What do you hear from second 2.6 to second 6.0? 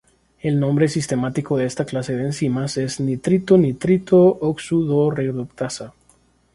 es nitrito:nitrito oxidorreductasa.